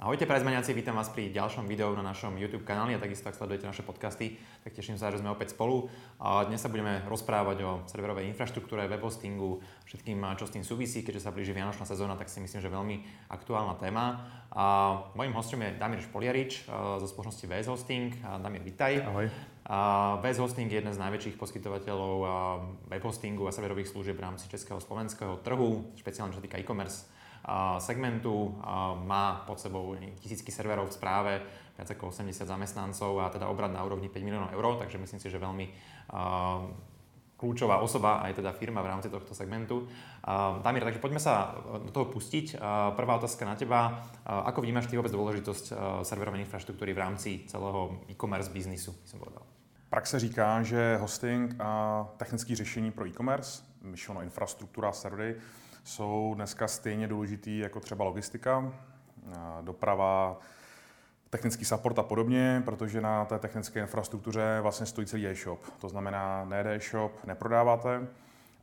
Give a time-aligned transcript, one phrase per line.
[0.00, 3.68] Ahojte prezmeniaci, vítam vás pri ďalšom videu na našom YouTube kanáli a takisto ak sledujete
[3.68, 5.92] naše podcasty, tak teším sa, že sme opäť spolu.
[6.16, 11.04] A dnes sa budeme rozprávať o serverovej infraštruktúre, web hostingu, všetkým, čo s tým súvisí,
[11.04, 14.24] keďže sa blíži Vianočná sezóna, tak si myslím, že veľmi aktuálna téma.
[14.56, 14.64] A
[15.12, 18.24] mojím hostom je Damir Špoliarič zo spoločnosti VS Hosting.
[18.40, 19.04] Damir, vitaj.
[19.04, 19.28] Ahoj.
[19.68, 22.14] A VS Hosting je jeden z najväčších poskytovateľov
[22.88, 27.19] web hostingu a serverových služieb v rámci českého slovenského trhu, špeciálne čo sa týka e-commerce
[27.78, 28.60] segmentu,
[29.04, 31.32] má pod sebou tisícky serverov v správe,
[31.76, 35.32] viac ako 80 zamestnancov a teda obrad na úrovni 5 miliónov eur, takže myslím si,
[35.32, 35.66] že veľmi
[37.40, 39.88] kľúčová osoba aj teda firma v rámci tohto segmentu.
[40.60, 42.60] Damir, takže poďme sa do toho pustiť.
[43.00, 44.04] Prvá otázka na teba.
[44.28, 45.72] Ako vnímaš ty vôbec dôležitosť
[46.04, 49.40] serverovej infraštruktúry v rámci celého e-commerce biznisu, by som povedal?
[49.88, 55.40] Praxe říká, že hosting a technické řešení pro e-commerce, myšleno infrastruktura, servery,
[55.90, 58.72] jsou dneska stejně důležitý jako třeba logistika,
[59.60, 60.38] doprava,
[61.30, 65.60] technický support a podobně, protože na té technické infrastruktuře vlastně stojí celý e-shop.
[65.80, 68.06] To znamená, nejde e-shop, neprodáváte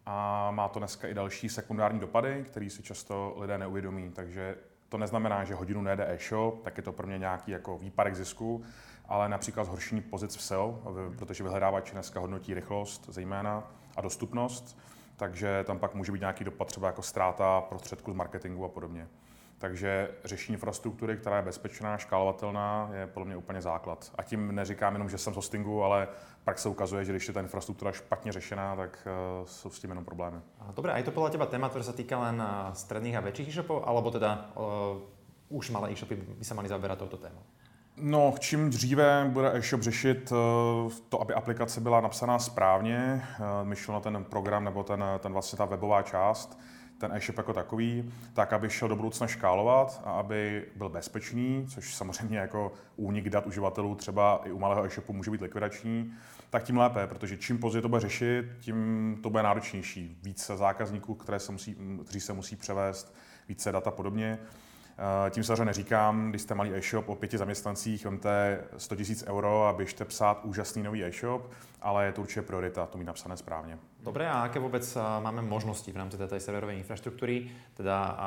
[0.06, 4.12] a má to dneska i další sekundární dopady, které si často lidé neuvědomí.
[4.12, 4.56] Takže
[4.90, 8.64] to neznamená, že hodinu nejde e-shop, tak je to pro mě nějaký jako výpadek zisku,
[9.08, 10.82] ale například zhoršení pozic v SEO,
[11.18, 14.78] protože vyhledávači dneska hodnotí rychlost zejména a dostupnost
[15.18, 19.08] takže tam pak může být nějaký dopad třeba jako ztráta prostředků z marketingu a podobně.
[19.58, 24.12] Takže řešení infrastruktury, která je bezpečná, škálovatelná, je podle mě úplně základ.
[24.16, 26.08] A tím neříkám jenom, že jsem z hostingu, ale
[26.44, 29.08] pak se ukazuje, že když je ta infrastruktura špatně řešená, tak
[29.42, 30.38] uh, jsou s tím jenom problémy.
[30.76, 32.38] Dobre, a je to podľa teba téma, ktorá sa týka len
[32.78, 35.02] stredných a väčších e-shopov, alebo teda uh,
[35.50, 37.42] už malé e-shopy by sa mali zaberať touto témou?
[38.02, 44.02] No, čím dříve bude e-shop řešit eh, to, aby aplikace byla napsaná správně, eh, myšleno
[44.02, 46.60] ten program nebo ten, ten vlastně ta webová část,
[46.98, 51.96] ten e-shop jako takový, tak aby šel do budoucna škálovat a aby byl bezpečný, což
[51.96, 56.14] samozřejmě jako únik dat uživatelů třeba i u malého e-shopu může být likvidační,
[56.50, 60.20] tak tím lépe, protože čím později to bude řešit, tím to bude náročnější.
[60.24, 63.16] Více zákazníků, které se musí, kteří se musí převést,
[63.48, 64.40] více data podobně.
[64.98, 69.66] Eh, tím samozřejmě neříkám, když jste malý e-shop o pěti zaměstnancích, vemte 100 000 euro
[69.66, 73.78] a běžte psát úžasný nový e-shop, ale je to určitě priorita to mít napsané správně.
[74.04, 77.52] Dobre, a aké vůbec eh, máme možnosti v rámci této serverové infrastruktury?
[77.74, 78.18] Teda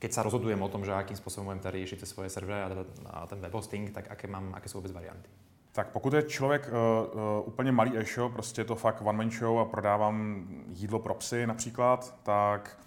[0.00, 2.72] keď sa rozhodujem o tom, že akým způsobem budem tady řešit svoje servery
[3.06, 5.28] a, ten web hosting, tak aké, mám, aké jsou vůbec varianty?
[5.72, 9.30] Tak pokud je člověk uh, uh, úplně malý e-shop, prostě je to fakt one man
[9.30, 12.78] show a prodávám jídlo pro psy například, tak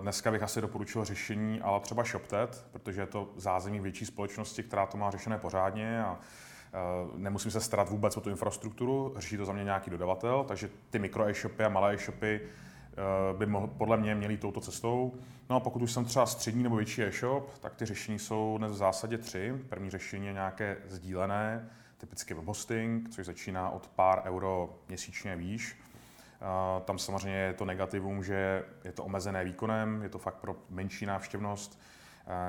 [0.00, 4.86] dneska bych asi doporučil řešení, ale třeba ShopTet, protože je to zázemí větší společnosti, která
[4.86, 6.78] to má řešené pořádně a eh,
[7.16, 10.98] nemusím se starat vůbec o tu infrastrukturu, řeší to za mě nějaký dodavatel, takže ty
[10.98, 15.14] mikro e-shopy a malé e-shopy eh, by mohl, podle mě měli touto cestou.
[15.50, 18.72] No a pokud už jsem třeba střední nebo větší e-shop, tak ty řešení jsou dnes
[18.72, 19.54] v zásadě tři.
[19.68, 25.76] První řešení je nějaké sdílené, typicky web hosting, což začíná od pár euro měsíčně výš.
[26.84, 31.06] Tam samozřejmě je to negativum, že je to omezené výkonem, je to fakt pro menší
[31.06, 31.80] návštěvnost,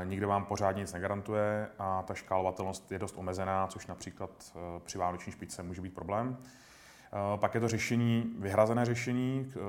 [0.04, 4.98] nikdo vám pořádně nic negarantuje a ta škálovatelnost je dost omezená, což například e, při
[4.98, 6.38] vánoční špičce může být problém.
[6.38, 9.60] E, pak je to řešení, vyhrazené řešení, e,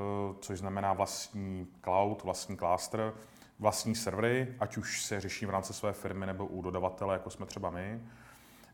[0.41, 3.13] což znamená vlastní cloud, vlastní cluster,
[3.59, 7.47] vlastní servery, ať už se řeší v rámci své firmy nebo u dodavatele, jako jsme
[7.47, 8.01] třeba my.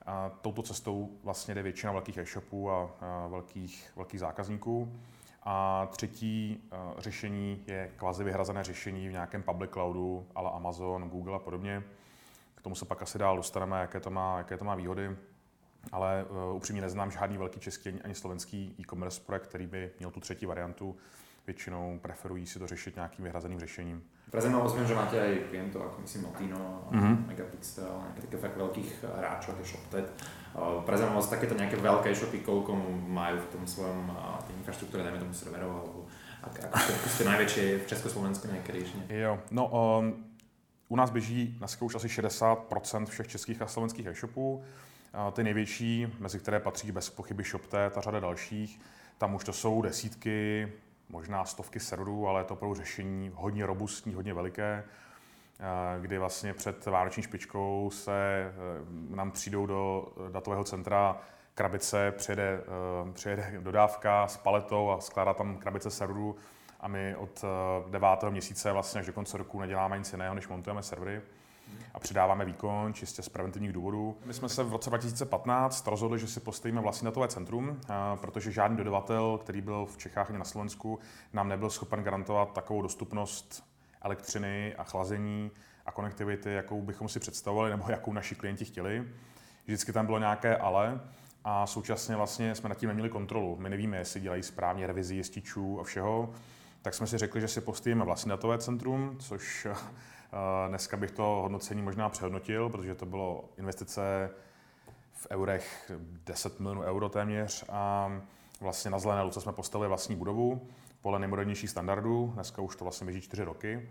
[0.07, 2.91] A touto cestou vlastně jde většina velkých e-shopů a
[3.29, 4.93] velkých, velkých zákazníků.
[5.45, 11.37] A třetí uh, řešení je kvazi vyhrazené řešení v nějakém public cloudu, ale Amazon, Google
[11.37, 11.83] a podobně.
[12.55, 15.17] K tomu se pak asi dál dostaneme, jaké to má, jaké to má výhody.
[15.93, 20.21] Ale uh, upřímně neznám žádný velký český ani slovenský e-commerce projekt, který by měl tu
[20.21, 20.97] třetí variantu.
[21.47, 24.03] Většinou preferují si to řešit nějakým vyhrazeným řešením.
[24.31, 27.15] Pre zaujímavosť viem, že máte aj klientov ako myslím Notino, mm-hmm.
[27.31, 30.07] Megapixel, nejaké také fakt veľkých hráčov ako ShopTet.
[30.59, 32.75] Pre zaujímavosť takéto nejaké veľké shopy, koľko
[33.07, 34.11] majú v tom svojom
[34.49, 35.99] tej infraštruktúre, dajme tomu serverov, alebo
[36.43, 39.05] ako, ako ste najväčšie v Československu riešenie?
[39.07, 40.25] Jo, no um,
[40.89, 44.63] u nás běží dneska už asi 60% všech českých a slovenských e-shopů.
[45.33, 48.81] Ty největší, mezi které patří bez pochyby ShopTet a řada dalších,
[49.19, 50.73] tam už to jsou desítky,
[51.15, 56.55] možná stovky serverů, ale je to opravdu řešení hodně robustní, hodně veliké, eh, kdy vlastně
[56.55, 61.17] před vánoční špičkou se eh, nám přijdou do datového centra
[61.55, 66.37] krabice, přijede, eh, přijede dodávka s paletou a skládá tam krabice serverů
[66.81, 67.45] a my od
[67.91, 71.23] devátého měsíce vlastně až do konce roku neděláme nic jiného, než montujeme servery
[71.95, 74.17] a přidáváme výkon čistě z preventivních důvodů.
[74.25, 77.81] My jsme se v roce 2015 rozhodli, že si postavíme vlastní datové centrum,
[78.21, 80.99] protože žádný dodavatel, který byl v Čechách ani na Slovensku,
[81.33, 83.65] nám nebyl schopen garantovat takovou dostupnost
[84.03, 85.51] elektřiny a chlazení
[85.87, 89.09] a konektivity, jakou bychom si představovali nebo jakou naši klienti chtěli.
[89.65, 91.01] Vždycky tam bylo nějaké ale
[91.45, 93.57] a současně vlastně jsme nad tím neměli kontrolu.
[93.57, 96.33] My nevíme, jestli dělají správně revizi jističů a všeho.
[96.83, 99.75] Tak jsme si řekli, že si postavíme vlastní datové centrum, což eh,
[100.69, 104.31] dneska bych to hodnocení možná přehodnotil, protože to bylo investice
[105.13, 105.93] v eurech
[106.25, 108.13] 10 milionů euro téměř a
[108.61, 110.69] vlastně na Zelené Luce jsme postavili vlastní budovu
[111.01, 112.31] podle nejmodernějších standardů.
[112.35, 113.89] Dneska už to vlastně běží 4 roky.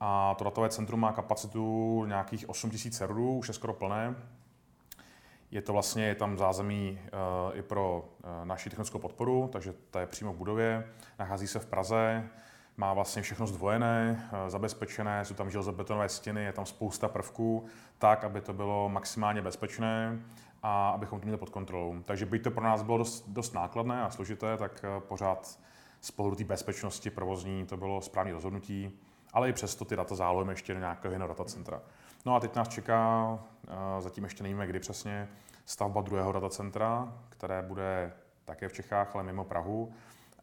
[0.00, 4.14] A to datové centrum má kapacitu nějakých 8 000 serverů, už je skoro plné.
[5.50, 9.98] Je to vlastně, je tam zázemí uh, i pro uh, naši technickou podporu, takže to
[9.98, 10.88] je přímo v budově.
[11.18, 12.28] Nachází se v Praze,
[12.78, 17.66] má vlastně všechno zdvojené, uh, zabezpečené, jsou tam železobetonové stěny, je tam spousta prvků,
[17.98, 20.18] tak, aby to bylo maximálně bezpečné
[20.62, 22.00] a abychom to měli pod kontrolou.
[22.04, 25.58] Takže byť to pro nás bylo dost, dost nákladné a složité, tak pořád
[26.00, 28.98] z pohledu té bezpečnosti provozní to bylo správné rozhodnutí,
[29.32, 31.82] ale i přesto ty data zálohujeme ještě do nějakého jiného datacentra.
[32.26, 33.38] No a teď nás čeká,
[33.98, 35.28] zatím ještě nevíme kdy přesně,
[35.64, 38.12] stavba druhého datacentra, které bude
[38.44, 39.92] také v Čechách, ale mimo Prahu.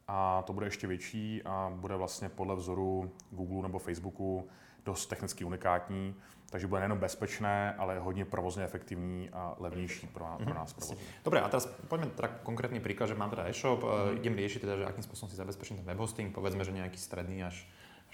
[0.08, 4.48] A to bude ještě větší a bude vlastně podle vzoru Google nebo Facebooku
[4.86, 6.16] dost technicky unikátní,
[6.50, 11.06] takže bude nejen bezpečné, ale hodně provozně efektivní a levnější pro, pro nás provozně.
[11.26, 14.18] Dobre, a teraz poďme teda konkrétny príklad, že mám teda e-shop, mm-hmm.
[14.22, 17.42] idem riešiť teda, že akým spôsobom si zabezpečím ten web hosting, povedzme, že nejaký stredný
[17.42, 17.66] až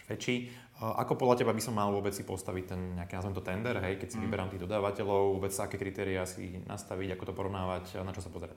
[0.08, 0.52] väčší.
[0.80, 3.96] Ako podľa teba by som mal vôbec si postaviť ten nejaký, nazvem to tender, hej,
[4.00, 4.24] keď si mm.
[4.28, 8.56] vyberám tých dodávateľov, vôbec aké kritéria si nastaviť, ako to porovnávať, na čo sa pozerať?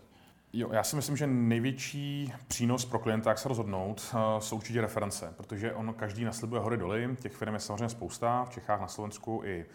[0.57, 5.35] Jo, já si myslím, že největší přínos pro klienta, jak se rozhodnout, jsou určitě reference,
[5.37, 9.43] protože on každý naslibuje hory doly, těch firm je samozřejmě spousta, v Čechách, na Slovensku
[9.45, 9.67] i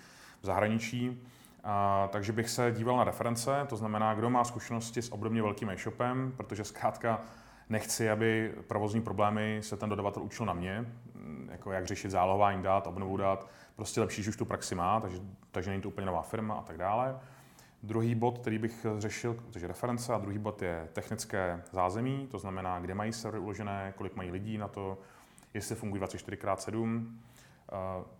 [0.42, 1.22] v zahraničí.
[1.64, 5.70] A, takže bych se díval na reference, to znamená, kdo má zkušenosti s obdobně velkým
[5.70, 7.22] e-shopem, protože zkrátka
[7.70, 10.86] nechci, aby provozní problémy se ten dodavatel učil na mě,
[11.52, 15.18] jako jak řešit zálohování dát, obnovu dát, prostě lepší, že už tu praxi má, takže,
[15.52, 17.20] takže není to úplně nová firma a tak dále.
[17.84, 22.40] Druhý bod, který bych řešil, což je reference, a druhý bod je technické zázemí, to
[22.40, 24.98] znamená, kde mají servery uložené, kolik mají lidí na to,
[25.54, 27.08] jestli fungují 24x7.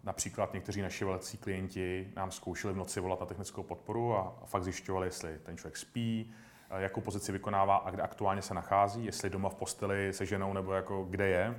[0.04, 4.64] Například někteří naši velcí klienti nám zkoušeli v noci volat na technickou podporu a fakt
[4.64, 6.32] zjišťovali, jestli ten člověk spí,
[6.78, 10.74] jakou pozici vykonává a kde aktuálně se nachází, jestli doma v posteli se ženou nebo
[10.74, 11.56] jako kde je.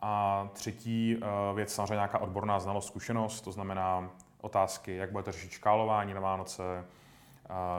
[0.00, 5.50] A třetí eh, věc, samozřejmě nějaká odborná znalost, zkušenost, to znamená otázky, jak budete řešit
[5.50, 6.84] škálování na Vánoce,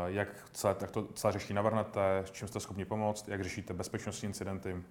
[0.06, 4.28] jak celé, jak to celé řešení navrhnete, s čím jste schopni pomoct, jak řešíte bezpečnostní
[4.28, 4.84] incidenty.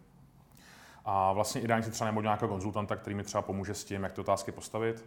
[1.05, 4.13] A vlastně ideálně si třeba nebo nějakého konzultanta, který mi třeba pomůže s tím, jak
[4.13, 5.05] ty otázky postavit.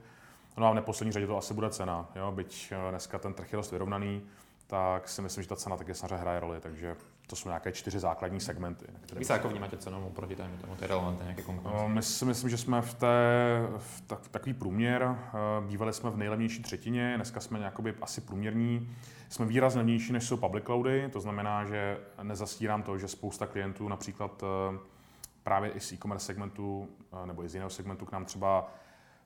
[0.57, 2.09] No a v neposlední řadě to asi bude cena.
[2.15, 2.31] Jo?
[2.31, 4.27] Byť eh, dneska ten trh je dost vyrovnaný,
[4.67, 6.59] tak si myslím, že ta cena taky samozřejmě hraje roli.
[6.59, 6.95] Takže
[7.31, 8.85] to jsou nějaké čtyři základní segmenty.
[9.01, 11.83] Které Vy se jako vnímáte cenou oproti tomu, to je relevantné nějaké konkurence?
[11.83, 13.17] No, my si myslím, že jsme v, té,
[13.77, 15.03] v tak, takový průměr.
[15.03, 18.95] Eh, bývali jsme v nejlevnější třetině, dneska jsme nějakoby asi průměrní.
[19.29, 23.87] Jsme výrazně levnější, než jsou public cloudy, to znamená, že nezastírám to, že spousta klientů
[23.87, 24.77] například eh,
[25.43, 26.89] právě i z e-commerce segmentu
[27.23, 28.73] eh, nebo i z jiného segmentu k nám třeba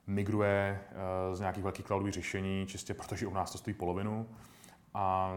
[0.06, 0.80] migruje
[1.32, 4.26] z nějakých velkých cloudových řešení, čistě protože u nás to stojí polovinu.
[4.94, 5.32] A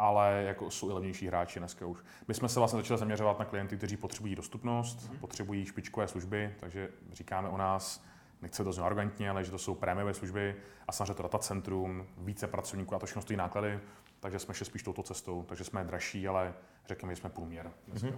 [0.00, 1.98] ale jako jsou i levnější hráči dneska už.
[2.28, 5.18] My jsme se vlastně začali zaměřovat na klienty, kteří potřebují dostupnost, mm.
[5.18, 8.04] potřebují špičkové služby, takže říkáme o nás,
[8.42, 10.56] nechce to znít arrogantně, ale že to jsou prémiové služby
[10.88, 13.80] a samozřejmě to datacentrum, více pracovníků a to všechno stojí náklady,
[14.20, 16.54] takže jsme šli spíš touto cestou, takže jsme dražší, ale
[16.88, 17.70] řekněme, že jsme průměr.
[17.94, 18.14] Mm-hmm.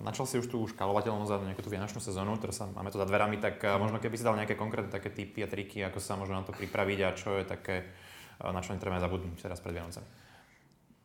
[0.00, 3.10] Načal si už tu škálovateľnosť za nejakú tú vianočnú sezónu, ktorá sa, máme to za
[3.10, 3.74] dverami, tak mm.
[3.74, 6.54] možno keby si dal nejaké konkrétne také typy a triky, ako sa možno na to
[6.54, 7.90] pripraviť a čo je také,
[8.38, 10.06] na čo netreba zabudnúť teraz pred Vianocem.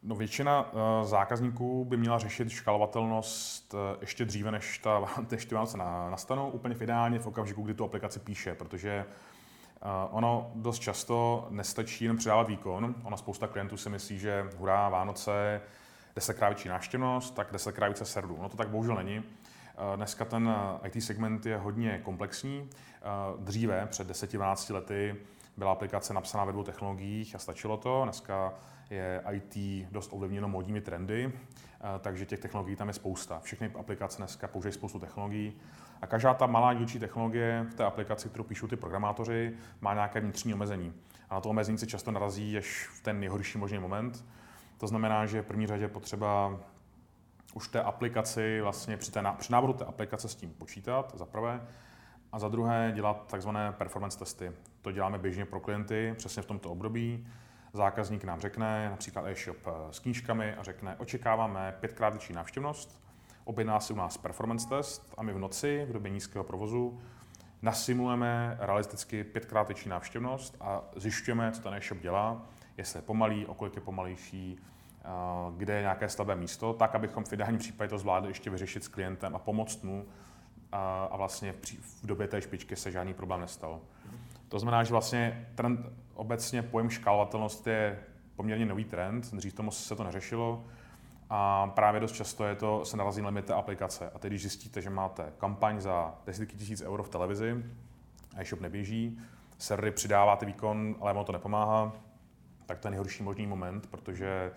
[0.08, 5.56] No většina uh, zákazníků by měla řešit škalovatelnost uh, ještě dříve, než, ta, než ty
[5.56, 10.52] Vánoce na, nastanou, úplně v ideálně v okamžiku, kdy tu aplikaci píše, protože uh, ono
[10.56, 12.96] dost často nestačí jen předávat výkon.
[13.04, 15.62] Ona spousta klientů si myslí, že hurá, Vánoce,
[16.16, 18.38] desetkrát větší návštěvnost, tak desetkrát více serverů.
[18.42, 19.24] No to tak bohužel není.
[19.96, 22.70] Dneska ten IT segment je hodně komplexní.
[23.40, 25.16] Dříve, před 10-12 lety,
[25.58, 28.04] byla aplikace napsaná ve dvou technologiích a stačilo to.
[28.04, 28.54] Dneska
[28.90, 33.40] je IT dost ovlivněno modními trendy, eh, takže těch technologií tam je spousta.
[33.40, 35.54] Všechny aplikace dneska používají spoustu technologií
[36.02, 40.20] a každá ta malá dílčí technologie v té aplikaci, kterou píšou ty programátoři, má nějaké
[40.20, 40.94] vnitřní omezení.
[41.30, 44.26] A na to omezení se často narazí až v ten nejhorší možný moment.
[44.78, 46.60] To znamená, že v první řadě potřeba
[47.54, 51.62] už té aplikaci, vlastně při, té, při návodu té aplikace s tím počítat, za prvé,
[52.32, 54.52] a za druhé dělat takzvané performance testy.
[54.82, 57.28] To děláme běžně pro klienty přesně v tomto období
[57.76, 63.02] zákazník nám řekne, například e-shop eh, s knížkami a řekne, očekáváme pětkrát větší návštěvnost,
[63.44, 67.02] objedná si u nás performance test a my v noci, v době nízkého provozu,
[67.62, 72.42] nasimulujeme realisticky pětkrát větší návštěvnost a zjišťujeme, co ten e-shop dělá,
[72.78, 74.60] jestli je pomalý, okolik je pomalejší,
[75.58, 78.88] kde je nějaké slabé místo, tak, abychom v ideálním případě to zvládli ještě vyřešit s
[78.88, 80.06] klientem a pomoct mu
[80.72, 81.54] a, vlastně
[82.02, 83.82] v době té špičky se žádný problém nestal.
[84.50, 85.80] To znamená, že vlastně trend,
[86.16, 88.00] obecně pojem škálovatelnost je
[88.36, 90.64] poměrně nový trend, dřív tomu se to neřešilo
[91.30, 94.10] a právě dost často je to, se narazí na limity aplikace.
[94.16, 97.66] A teď, když zjistíte, že máte kampaň za desítky tisíc euro v televizi,
[98.38, 99.20] e-shop neběží,
[99.58, 101.92] servery přidáváte výkon, ale vám to nepomáhá,
[102.66, 104.52] tak to je nejhorší možný moment, protože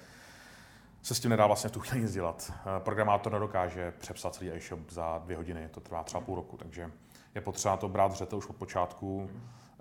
[1.02, 2.52] se s tím nedá vlastně v tu chvíli nic dělat.
[2.56, 6.90] Eh, programátor nedokáže přepsat celý e-shop za dvě hodiny, to trvá třeba půl roku, takže
[7.34, 9.30] je potřeba to brát zřetel už od počátku,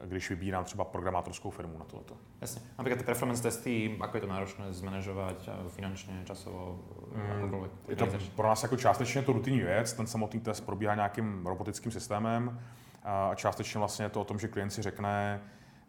[0.05, 2.17] když vybírám třeba programátorskou firmu na tohleto.
[2.41, 2.61] Jasně.
[2.77, 6.79] Například ty performance testy, jak je to náročné zmanéžovat eh, finančně, časovo,
[7.15, 11.45] mm, Je to pro nás jako částečně to rutinní věc, ten samotný test probíhá nějakým
[11.45, 12.59] robotickým systémem
[13.03, 15.41] a částečně vlastně je to o tom, že klient si řekne,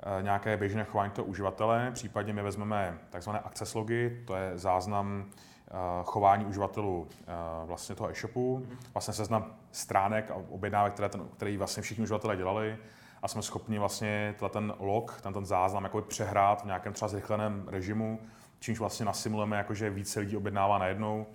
[0.03, 5.25] Eh, nějaké běžné chování toho uživatele, případně my vezmeme takzvané access logy, to je záznam
[5.27, 5.73] eh,
[6.05, 7.09] chování uživatelů
[7.65, 12.79] vlastně toho e-shopu, vlastně seznam stránek a objednávek, které ten, který vlastně všichni uživatelé dělali
[13.23, 17.69] a jsme schopni vlastně ten log, ten, ten záznam jako přehrát v nějakém třeba zrychleném
[17.69, 18.21] režimu,
[18.61, 21.27] čímž vlastně nasimulujeme, jako, že více lidí objednává najednou,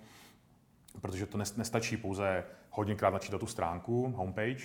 [1.02, 4.64] protože to nestačí pouze hodněkrát načítat tu stránku, homepage,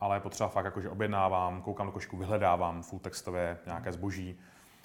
[0.00, 4.40] ale je potřeba fakt, jako, že objednávám, koukám do košku, vyhledávám full textové nějaké zboží.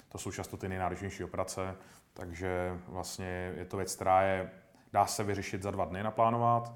[0.08, 1.76] To jsou často ty nejnáročnější operace,
[2.12, 4.50] takže vlastně je to věc, která je,
[4.92, 6.72] dá se vyřešit za dva dny naplánovat.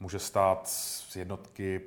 [0.00, 1.80] Může stát z jednotky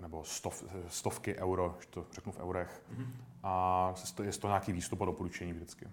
[0.00, 2.82] nebo stov, stovky euro, že to řeknu v eurech.
[2.92, 3.06] Mm-hmm.
[3.42, 5.88] A je to nějaký výstup a doporučení vždycky.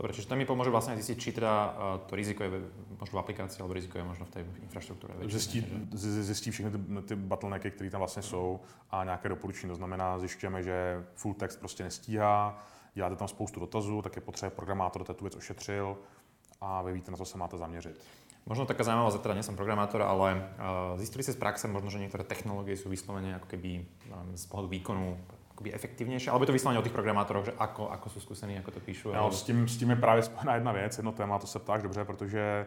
[0.00, 2.50] Dobre, čiže to mi pomôže vlastne zistiť, či teda uh, to riziko je
[2.96, 5.12] možno v aplikácii, alebo riziko je možno v tej infraštruktúre.
[5.28, 5.60] Zjistí,
[5.92, 9.68] zjistí všechny ty, ty bottlenecky, které tam vlastně jsou a nějaké doporučení.
[9.68, 12.64] To znamená, zjišťujeme, že full text prostě nestíhá,
[12.94, 15.96] děláte tam spoustu dotazů, tak je potřeba programátor tu věc ošetřil
[16.60, 18.00] a vy víte, na co se máte zaměřit.
[18.50, 22.02] Možno taká zaujímavosť, teda nie som programátor, ale uh, zistili ste z praxe možno, že
[22.02, 25.14] niektoré technológie sú vyslovene ako keby um, z pohľadu výkonu
[25.54, 28.70] akoby efektivnější, alebo je to vyslovene o těch programátoroch, že ako, ako jsou zkušení, jako
[28.70, 29.12] to píšu?
[29.14, 31.82] No, s, tím, s tím je právě spojená jedna věc, jedno téma, to se ptáš
[31.82, 32.66] dobře, protože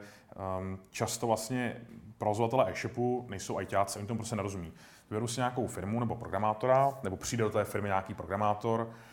[0.59, 1.75] um, často vlastně
[2.17, 4.71] provozovatelé e-shopu nejsou ITáci, oni tomu prostě nerozumí.
[5.09, 9.12] Vyberu si nějakou firmu nebo programátora, nebo přijde do té firmy nějaký programátor, eh,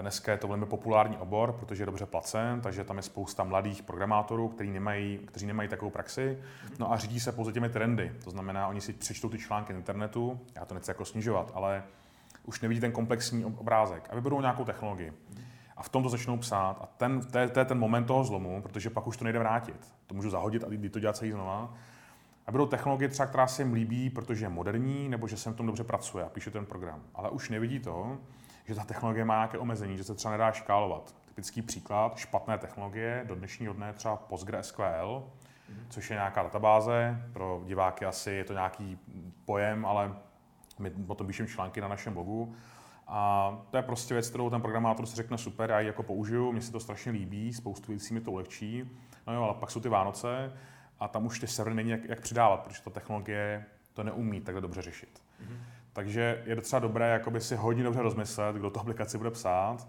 [0.00, 3.82] Dneska je to velmi populární obor, protože je dobře placen, takže tam je spousta mladých
[3.82, 6.38] programátorů, kteří nemají, kteří nemají takovou praxi.
[6.78, 8.12] No a řídí se pouze těmi trendy.
[8.24, 11.82] To znamená, oni si přečtou ty články na internetu, já to nechci jako snižovat, ale
[12.44, 15.12] už nevidí ten komplexní obrázek a vyberou nějakou technologii.
[15.76, 16.78] A v tom to začnou psát.
[16.80, 19.38] A ten, to, je, to je ten moment toho zlomu, protože pak už to nejde
[19.38, 19.94] vrátit.
[20.06, 21.74] To můžu zahodit a jít to dělat celý znova.
[22.46, 25.54] A budou technologie třeba, která se jim líbí, protože je moderní, nebo že se v
[25.54, 27.00] tom dobře pracuje a píše ten program.
[27.14, 28.18] Ale už nevidí to,
[28.68, 31.16] že ta technologie má nějaké omezení, že se třeba nedá škálovat.
[31.26, 35.30] Typický příklad špatné technologie do dnešního dne třeba PostgreSQL,
[35.88, 37.22] což je nějaká databáze.
[37.32, 38.98] Pro diváky asi je to nějaký
[39.44, 40.14] pojem, ale
[40.78, 42.54] my o tom píšeme články na našem blogu.
[43.06, 46.52] A to je prostě věc, kterou ten programátor si řekne super, já ji jako použiju,
[46.52, 48.90] mně se to strašně líbí, spoustu věcí mi to ulehčí.
[49.26, 50.52] No jo, ale pak jsou ty Vánoce
[51.00, 54.60] a tam už ty servery není jak, jak přidávat, protože ta technologie to neumí takhle
[54.60, 55.22] dobře řešit.
[55.42, 55.58] Mm-hmm.
[55.98, 59.88] Takže je docela dobré jakoby si hodně dobře rozmyslet, kdo tu aplikaci bude psát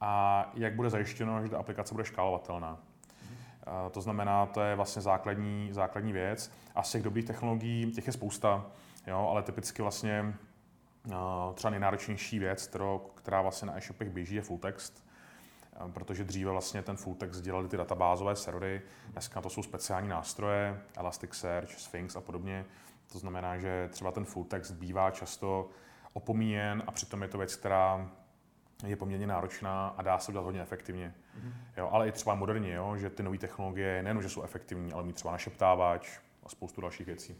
[0.00, 2.76] a jak bude zajištěno, že ta aplikace bude škálovatelná.
[2.76, 3.90] Mm-hmm.
[3.90, 6.52] To znamená, to je vlastně základní, základní věc.
[6.74, 8.66] A z těch dobrých technologií, těch je spousta
[9.06, 10.34] jo, ale typicky vlastně
[11.54, 15.06] třeba nejnáročnější věc, kterou, která vlastně na e-shopech běží, je full text,
[15.92, 18.82] protože dříve vlastně ten full text dělali ty databázové servery,
[19.12, 22.64] dneska to jsou speciální nástroje, Elasticsearch, Sphinx a podobně.
[23.12, 25.68] To znamená, že třeba ten full text bývá často
[26.12, 28.10] opomíjen a přitom je to věc, která
[28.86, 31.14] je poměrně náročná a dá se udělat hodně efektivně.
[31.38, 31.52] Mm-hmm.
[31.76, 35.02] Jo, ale i třeba moderně, jo, že ty nové technologie nejen, že jsou efektivní, ale
[35.02, 37.36] mít třeba našeptávač a spoustu dalších věcí.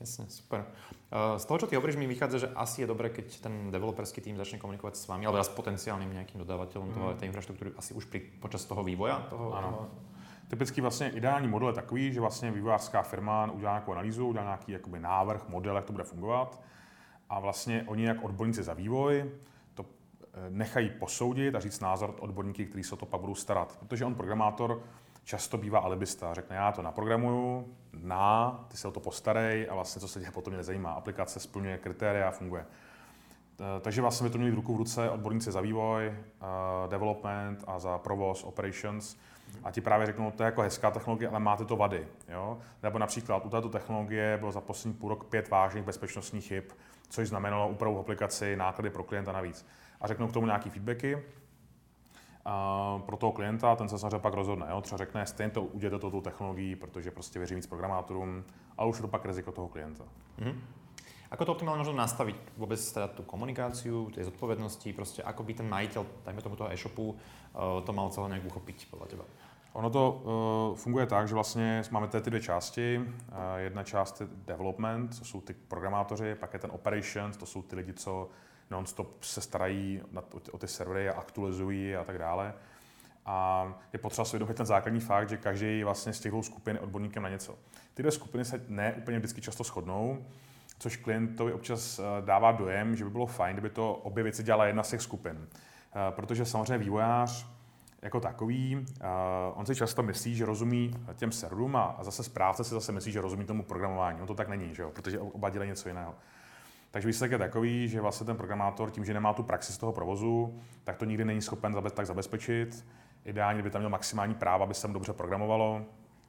[0.00, 0.66] Jasne, super.
[1.14, 4.18] Uh, z toho, čo ty hovoríš, mi vychádza, že asi je dobré, keď ten developerský
[4.18, 6.94] tým začne komunikovať s vami, alebo s potenciálnym nejakým dodávateľom mm.
[6.98, 9.22] toho, tej infraštruktúry, asi už pri, počas toho vývoja?
[9.30, 9.70] Toho, ano.
[9.70, 9.86] Toho...
[10.52, 14.72] Typicky vlastně ideální model je takový, že vlastně vývojářská firma udělá nějakou analýzu, udělá nějaký
[14.72, 16.62] jakoby návrh, model, jak to bude fungovat
[17.28, 19.30] a vlastně oni jak odborníci za vývoj
[19.74, 19.86] to
[20.22, 23.76] eh, nechají posoudit a říct názor odborníky, kteří se o to pak budou starat.
[23.76, 24.82] Protože on programátor
[25.24, 26.34] často bývá alibista.
[26.34, 30.30] Řekne, já to naprogramuju, na, ty se o to postarej a vlastně co se děje
[30.30, 30.92] potom mě nezajímá.
[30.92, 32.66] Aplikace splňuje kritéria a funguje.
[33.80, 37.78] Takže vlastně by to měli v ruku v ruce odborníci za vývoj, uh, development a
[37.78, 39.16] za provoz, operations.
[39.64, 42.08] A ti právě řeknou, to je jako hezká technologie, ale máte to vady.
[42.28, 42.58] Jo?
[42.82, 46.64] Nebo například u této technologie bylo za poslední půl rok pět vážných bezpečnostních chyb,
[47.08, 49.66] což znamenalo úpravu aplikaci, náklady pro klienta navíc.
[50.00, 51.22] A řeknu k tomu nějaký feedbacky,
[52.44, 54.66] a pro toho klienta, ten se samozřejmě pak rozhodne.
[54.70, 54.80] Jo?
[54.80, 58.44] Třeba řekne, stejně to udělejte to tou technologií, protože prostě věří víc programátorům,
[58.78, 60.04] ale už je to pak riziko toho klienta.
[60.38, 60.54] Mm-hmm.
[61.32, 65.68] Ako to optimálne možno nastaviť vôbec teda tú komunikáciu, tie zodpovednosti, proste ako by ten
[65.68, 69.24] majiteľ, dajme tomu toho e-shopu, eh, to mal celé nejak uchopiť podľa teba?
[69.72, 72.98] Ono to uh, funguje tak, že vlastně máme ty dvě části.
[72.98, 77.62] Uh, jedna část je development, co jsou ty programátoři, pak je ten operations, to jsou
[77.62, 78.28] ty lidi, co
[78.70, 82.54] non-stop se starají na, o, o ty servery a aktualizují a tak dále.
[83.26, 86.78] A je potřeba si uvědomit ten základní fakt, že každý vlastně z těch dvou skupin
[86.82, 87.58] odborníkem na něco.
[87.94, 90.24] Ty dvě skupiny se ne úplně vždycky často shodnou,
[90.82, 94.66] což klientovi občas eh, dává dojem, že by bylo fajn, kdyby to obě věci dělala
[94.66, 95.48] jedna z těch skupin.
[95.48, 97.46] Eh, protože samozřejmě vývojář
[98.02, 99.06] jako takový, eh,
[99.54, 103.20] on si často myslí, že rozumí těm serverům a zase správce si zase myslí, že
[103.20, 104.20] rozumí tomu programování.
[104.20, 104.90] On to tak není, že jo?
[104.90, 106.14] protože oba dělají něco jiného.
[106.90, 109.92] Takže výsledek je takový, že vlastně ten programátor tím, že nemá tu praxi z toho
[109.92, 112.86] provozu, tak to nikdy není schopen tak zabezpečit.
[113.24, 115.84] Ideálně by tam měl maximální práva, aby se tam dobře programovalo,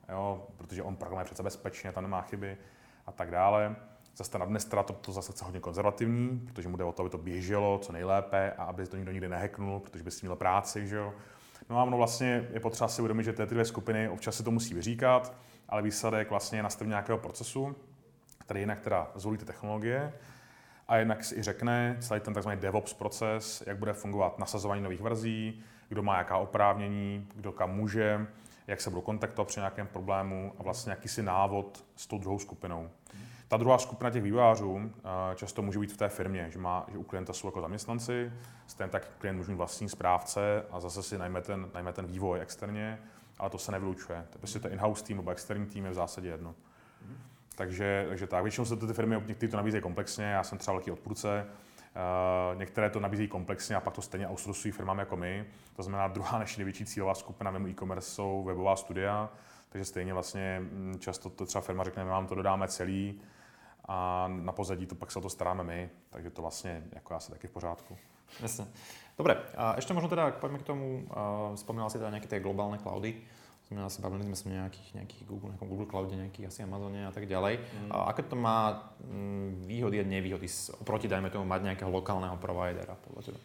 [0.10, 0.48] jo?
[0.58, 2.58] protože on programuje přece bezpečně, tam nemá chyby
[3.06, 3.76] a tak dále.
[4.16, 7.18] Zase ten administrátor to zase chce hodně konzervativní, protože mu jde o to, aby to
[7.18, 10.96] běželo co nejlépe a aby to nikdo nikdy nehacknul, protože by si měl práci, že
[10.96, 11.14] jo.
[11.70, 14.52] No a ono vlastně je potřeba si uvědomit, že ty dvě skupiny občas si to
[14.52, 15.34] musí vyříkat,
[15.70, 17.76] ale výsledek vlastně je nastavení nějakého procesu,
[18.38, 20.14] který jinak teda zvolí ty technologie
[20.88, 22.50] a jednak si i řekne celý ten tzv.
[22.50, 28.28] DevOps proces, jak bude fungovat nasazování nových verzí, kdo má jaká oprávnění, kdo kam může,
[28.68, 32.90] jak se budou kontaktovat při nějakém problému a vlastně jakýsi návod s tou druhou skupinou.
[33.54, 36.98] Ta druhá skupina těch vývojářů eh, často může být v té firmě, že, má, že
[36.98, 38.32] u klienta jsou jako zaměstnanci,
[38.68, 42.42] stejně tak klient může mít vlastní správce a zase si najme ten, najme ten vývoj
[42.42, 43.00] externě,
[43.40, 44.26] ale to se nevylučuje.
[44.30, 46.56] To prostě to in-house tým nebo externí tým je v zásadě jedno.
[47.56, 50.74] Takže, takže tak, většinou se to ty firmy, některé to nabízejí komplexně, já jsem třeba
[50.74, 51.46] velký odpůrce,
[52.54, 55.46] Uh, některé to nabízejí komplexně a pak to stejně outsourcují firmám jako my.
[55.76, 59.30] To znamená, druhá naše největší cílová skupina mimo e-commerce jsou webová studia,
[59.70, 63.22] takže stejně vlastně mm, často to třeba firma řekne, my vám to dodáme celý,
[63.88, 67.32] a na pozadí to pak se o to staráme my, takže to vlastně jako asi
[67.32, 67.98] taky v pořádku.
[68.42, 68.66] Jasne.
[69.14, 72.82] Dobre, a ešte možno teda, poďme k tomu, uh, spomínal si teda nejaké tie globálne
[72.82, 73.22] cloudy,
[73.70, 77.06] znamená si bavili sme sa o nejakých, nejakých Google, nejakom Google Cloude, nejakých asi Amazone
[77.06, 77.62] a tak ďalej.
[77.62, 77.90] Mm.
[77.94, 80.50] A aké to má mm, výhody a nevýhody
[80.82, 83.40] oproti, dajme tomu, mať nejakého lokálneho providera podľa teba?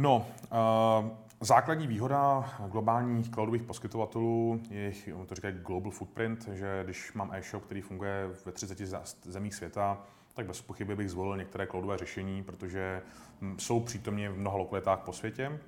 [0.00, 1.12] No, uh,
[1.44, 4.92] základní výhoda globálních cloudových poskytovatelů je,
[5.26, 8.78] to říkají global footprint, že když mám e-shop, který funguje ve 30
[9.24, 10.02] zemích světa,
[10.34, 13.02] tak bez pochyby bych zvolil některé cloudové řešení, protože
[13.40, 15.60] hm, jsou přítomně v mnoha lokalitách po světě.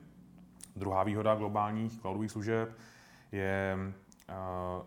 [0.76, 2.68] Druhá výhoda globálních cloudových služeb
[3.32, 4.86] je uh,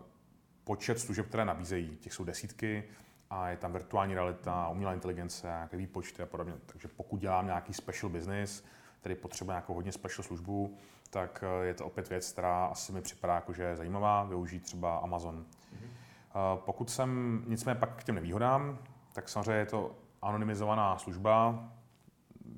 [0.64, 1.96] počet služeb, které nabízejí.
[1.96, 2.84] Těch jsou desítky
[3.30, 6.54] a je tam virtuální realita, umělá inteligence, nějaké výpočty a podobně.
[6.66, 8.64] Takže pokud dělám nějaký special business,
[9.00, 10.76] který potřebuje nějakou hodně special službu,
[11.10, 14.62] tak eh, je to opět věc, která asi mi připadá jako, že je zajímavá, využít
[14.62, 15.44] třeba Amazon.
[15.44, 16.56] Mm-hmm.
[16.56, 18.78] Pokud jsem nicméně pak k těm nevýhodám,
[19.12, 21.68] tak samozřejmě je to anonymizovaná služba,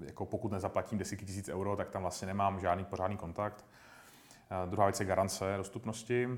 [0.00, 3.64] jako pokud nezaplatím desítky tisíc euro, tak tam vlastně nemám žádný pořádný kontakt.
[4.50, 6.28] Eh, druhá věc je garance dostupnosti.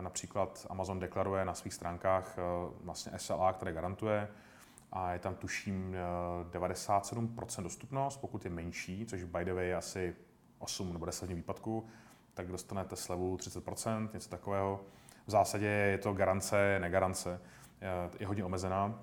[0.00, 2.36] Například Amazon deklaruje na svých stránkách
[2.84, 4.28] vlastně SLA, které garantuje,
[4.92, 5.96] a je tam tuším
[6.52, 10.16] 97% eh, dostupnost, pokud je menší, což by the way je asi
[10.58, 11.86] 8 nebo 10 dní výpadku,
[12.34, 14.80] tak dostanete slevu 30%, něco takového.
[15.26, 17.40] V zásadě je to garance, negarance,
[18.18, 19.00] je hodně omezená.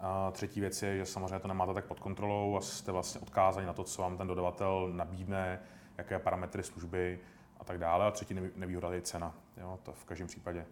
[0.00, 3.66] A třetí věc je, že samozřejmě to nemáte tak pod kontrolou a jste vlastně odkázaní
[3.66, 5.60] na to, co vám ten dodavatel nabídne,
[5.98, 7.20] jaké parametry služby
[7.60, 8.06] a tak dále.
[8.06, 10.66] A třetí nevýhoda je cena, jo, to v každém případě.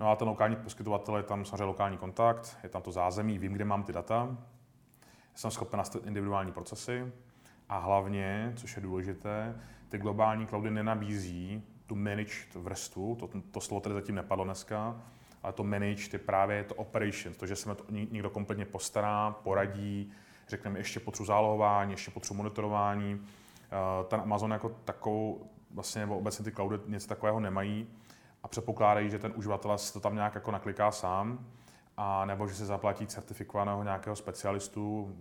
[0.00, 3.52] No a ten lokální poskytovatel je tam samozřejmě lokální kontakt, je tam to zázemí, vím,
[3.52, 4.36] kde mám ty data,
[5.34, 7.12] jsem schopen nastavit individuální procesy.
[7.68, 13.80] A hlavně, což je důležité, ty globální cloudy nenabízí tu managed vrstvu, to, to slovo
[13.80, 15.00] tady zatím nepadlo dneska,
[15.42, 20.12] ale to managed je právě to operation, to, že se to někdo kompletně postará, poradí,
[20.48, 23.20] řekneme, ještě potřebuji zálohování, ještě potřebuji monitorování.
[23.20, 27.86] Eh, ten Amazon jako takovou, vlastně nebo obecně ty cloudy něco takového nemají
[28.46, 31.46] a předpokládají, že ten uživatel to tam nějak jako nakliká sám,
[31.96, 35.16] a nebo že se zaplatí certifikovaného nějakého specialistu,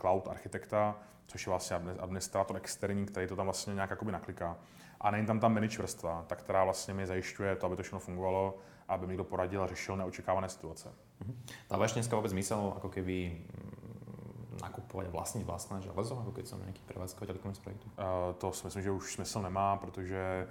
[0.00, 4.56] cloud architekta, což je vlastně administrátor externí, který to tam vlastně nějak jakoby nakliká.
[5.00, 7.98] A není tam ta manage vrstva, ta, která vlastně mi zajišťuje to, aby to všechno
[7.98, 8.58] fungovalo,
[8.88, 10.88] aby mi někdo poradil a řešil neočekávané situace.
[10.88, 11.34] Mm-hmm.
[11.70, 16.82] Dáváš dneska vůbec zmysel, jako keby mm, nakupovat vlastní vlastné železo, jako když jsem nějaký
[16.86, 17.90] prevádzkovateľ e projektu?
[17.98, 20.46] Uh, to si myslím, že už smysl nemá, protože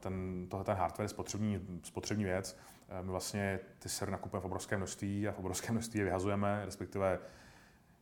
[0.00, 2.58] ten, tohle ten hardware je spotřební, spotřební věc.
[2.88, 6.62] Eh, my vlastně ty servery nakupujeme v obrovském množství a v obrovském množství je vyhazujeme,
[6.64, 7.18] respektive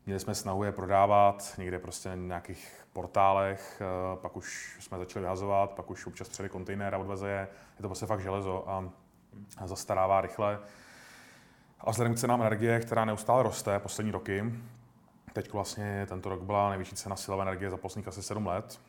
[0.06, 5.22] Měli jsme snahu je prodávat někde prostě na nějakých portálech, eh, pak už jsme začali
[5.22, 7.48] vyhazovat, pak už občas přijeli kontejner a odveze je.
[7.76, 10.58] Je to prostě fakt železo a zastarává rychle.
[11.80, 14.54] A vzhledem k cenám energie, která neustále roste poslední roky,
[15.32, 18.80] teď vlastně tento rok byla největší cena silové energie za posledních asi 7 let,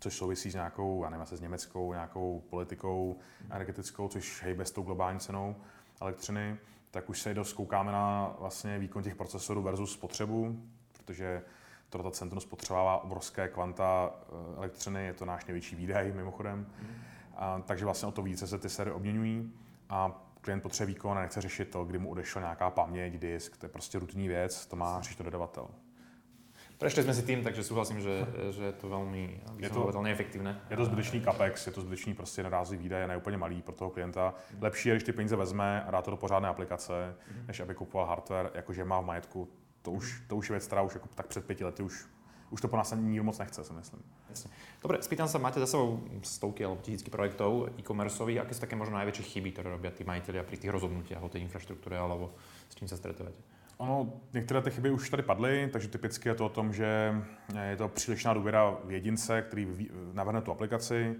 [0.00, 3.16] což souvisí s nějakou, já nevím, s německou nějakou politikou
[3.50, 5.56] energetickou, což hejbe s tou globální cenou
[6.00, 6.56] elektřiny,
[6.90, 11.42] tak už se dost koukáme na vlastně výkon těch procesorů versus spotřebu, protože
[11.88, 16.58] to data centrum spotřebává obrovské kvanta eh, elektřiny, je to náš největší výdaj mimochodem.
[16.58, 16.88] Mm.
[17.36, 19.52] A, takže vlastně o to více se ty série obměňují
[19.88, 23.66] a klient potřebuje výkon a nechce řešit to, kdy mu odešla nějaká paměť, disk, to
[23.66, 25.68] je prostě rutinní věc, to má řešit to dodavatel.
[26.78, 30.60] Prešli jsme si tým, takže souhlasím, že, že je to velmi je to, velmi efektivné.
[30.70, 33.90] Je to zbytečný capex, je to zbytečný prostě jednorázový výdaj, ne úplně malý pro toho
[33.90, 34.34] klienta.
[34.60, 37.46] Lepší je, když ty peníze vezme a dá to do pořádné aplikace, mm.
[37.46, 39.48] než aby kupoval hardware, jakože má v majetku.
[39.82, 42.06] To už, to už je věc, která už jako tak před pěti lety už
[42.50, 44.02] už to po nás ani nikdo moc nechce, si myslím.
[44.30, 44.50] Jasne.
[44.82, 48.96] Dobre, spýtam sa, máte za sebou stovky alebo tisícky projektov e-commerceových, aké sú také možno
[48.96, 52.32] najväčšie chyby, ktoré robia tí majiteľia pri tých rozhodnutiach o tej infraštruktúre, alebo
[52.68, 53.36] s čím sa stretávate?
[53.78, 57.14] Ono, některé ty chyby už tady padly, takže typicky je to o tom, že
[57.68, 61.16] je to přílišná důvěra v jedince, který navrhne tu aplikaci.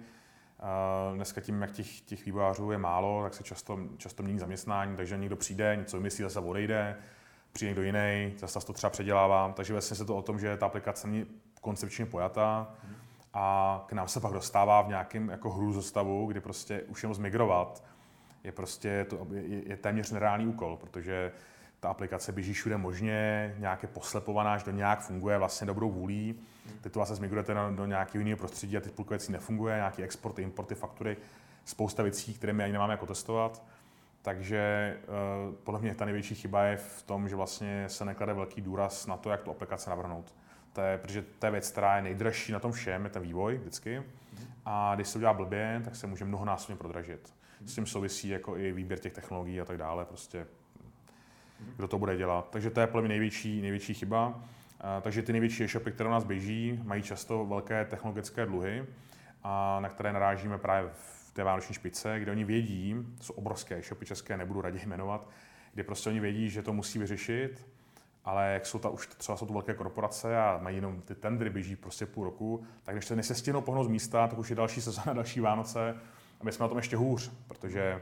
[1.14, 5.16] Dneska tím, jak těch, těch vývojářů je málo, tak se často, často mění zaměstnání, takže
[5.16, 6.97] někdo přijde, něco vymyslí, zase odejde,
[7.53, 9.53] přijde někdo jiný, zase to třeba předělává.
[9.57, 11.27] Takže vlastně se to o tom, že ta aplikace není
[11.61, 12.75] koncepčně pojatá
[13.35, 17.14] a k nám se pak dostává v nějakém jako hru zostavu, kdy prostě už jenom
[17.14, 17.85] zmigrovat
[18.44, 21.33] je prostě to, je, je téměř nereálný úkol, protože
[21.81, 26.41] ta aplikace běží všude možně, nějaké poslepovaná, že to nějak funguje vlastně dobrou vůlí.
[26.81, 30.03] Teď to vlastně zmigrujete do, do nějakého jiného prostředí a teď půlka věcí nefunguje, nějaký
[30.03, 31.17] exporty, importy, faktury,
[31.64, 33.62] spousta věcí, které my ani nemáme jako testovat.
[34.23, 34.97] Takže
[35.49, 39.07] uh, podle mě ta největší chyba je v tom, že vlastně se neklade velký důraz
[39.07, 40.35] na to, jak tu aplikaci navrhnout.
[40.73, 43.57] To je, protože to je věc, která je nejdražší na tom všem, je ten vývoj
[43.57, 44.03] vždycky.
[44.64, 47.35] A když se udělá blbě, tak se může mnohonásobně prodražit.
[47.64, 50.05] S tím souvisí jako i výběr těch technologií a tak dále.
[50.05, 50.47] Prostě
[51.77, 52.51] kdo to bude dělat.
[52.51, 54.42] Takže to je podle mě největší, největší chyba.
[55.03, 58.87] Takže ty největší e-shopy, které u nás běží, mají často velké technologické dluhy,
[59.42, 64.07] a na které narážíme právě v té vánoční špice, kde oni vědí, jsou obrovské e-shopy
[64.07, 65.29] české, nebudu raději jmenovat,
[65.75, 67.66] kde prostě oni vědí, že to musí vyřešit,
[68.25, 71.51] ale jak jsou ta už třeba jsou to velké korporace a mají jenom ty tendry
[71.51, 74.81] běží prostě půl roku, tak když se nesestěnou pohnout z místa, tak už je další
[74.81, 75.97] sezóna, další Vánoce
[76.40, 78.01] a my jsme na tom ještě hůř, protože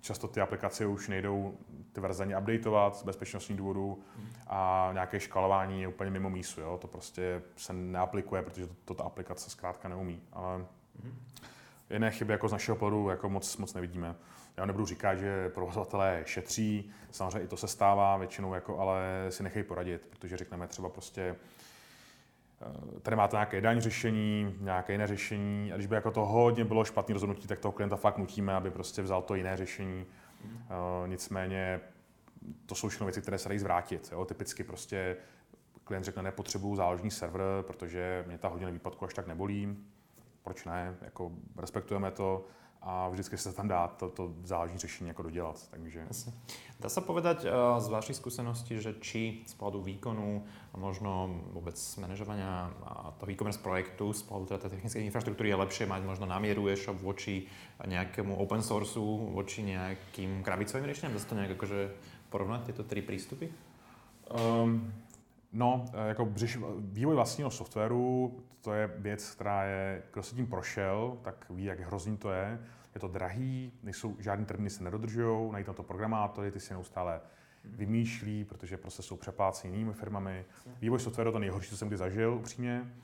[0.00, 1.58] často ty aplikace už nejdou
[1.94, 4.02] ty verze ani updateovat z bezpečnostních důvodů
[4.46, 6.60] a nějaké škalování je úplně mimo mísu.
[6.60, 6.78] Jo?
[6.80, 10.22] To prostě se neaplikuje, protože to, to ta aplikace zkrátka neumí.
[10.32, 10.66] Ale
[11.90, 14.14] jiné chyby jako z našeho pohledu jako moc, moc nevidíme.
[14.56, 19.42] Já nebudu říkat, že provozovatelé šetří, samozřejmě i to se stává většinou, jako, ale si
[19.42, 21.36] nechají poradit, protože řekneme třeba prostě,
[22.62, 26.64] eh, tady máte nějaké daň řešení, nějaké jiné řešení a když by jako to hodně
[26.64, 30.06] bylo špatné rozhodnutí, tak toho klienta fakt nutíme, aby prostě vzal to jiné řešení
[30.44, 31.80] Uh, nicméně
[32.66, 34.08] to jsou všechno věci, které se dají zvrátit.
[34.12, 34.24] Jo?
[34.24, 35.16] Typicky prostě
[35.84, 39.76] klient řekne, nepotřebuju záložní server, protože mě ta hodina výpadku až tak nebolí.
[40.42, 40.96] Proč ne?
[41.00, 42.46] Jako respektujeme to
[42.84, 45.68] a vždycky se tam dá to, to záleží řešení jako dodělat.
[45.70, 46.06] Takže...
[46.80, 51.78] Dá sa povedať uh, z vašich skúseností, že či z pohľadu výkonu a možno vôbec
[51.96, 52.68] manažovania
[53.16, 57.00] toho e-commerce projektu, z pohľadu teda technickej infraštruktúry je lepšie mať možno na mieru e-shop
[57.00, 57.48] voči
[57.80, 61.16] nejakému open sourceu, voči nejakým krabicovým riešeniam?
[61.16, 61.80] Dá sa to nejak akože
[62.28, 63.48] porovnať, tieto tri prístupy?
[64.28, 64.92] Um,
[65.54, 66.28] No, e, jako
[66.78, 71.80] vývoj vlastního softwaru, to je věc, která je, kdo se tím prošel, tak ví, jak
[71.80, 72.58] hrozný to je.
[72.94, 77.20] Je to drahý, nejsou, žádný termíny se nedodržují, najít na to programátory, ty si neustále
[77.64, 80.44] vymýšlí, protože prostě jsou přepláceni jinými firmami.
[80.80, 82.94] Vývoj softwaru to nejhorší, co jsem kdy zažil, upřímně.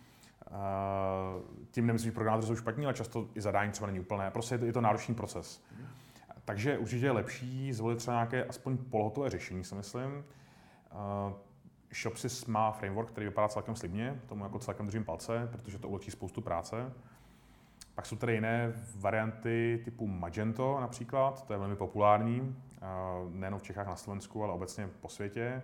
[1.71, 4.31] Tím nemyslím, že programátoři jsou špatní, ale často i zadání třeba není úplné.
[4.31, 5.65] Prostě je to, je to náročný proces.
[6.45, 10.25] Takže určitě je lepší zvolit třeba nějaké aspoň polohotové řešení, si myslím.
[11.95, 16.11] Shopsys má framework, který vypadá celkem slibně, tomu jako celkem držím palce, protože to ulehčí
[16.11, 16.93] spoustu práce.
[17.95, 22.57] Pak jsou tady jiné varianty typu Magento například, to je velmi populární,
[23.31, 25.63] nejen v Čechách na Slovensku, ale obecně po světě.